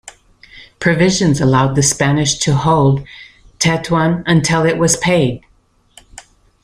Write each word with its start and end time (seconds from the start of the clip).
Provisions 0.79 1.39
allowed 1.39 1.75
the 1.75 1.83
Spanish 1.83 2.39
to 2.39 2.55
hold 2.55 3.07
Tetouan 3.59 4.23
until 4.25 4.63
it 4.65 4.79
was 4.79 4.97
paid. 4.97 5.45